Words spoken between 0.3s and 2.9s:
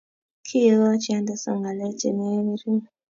Kigigochi Anderson ngalek chengering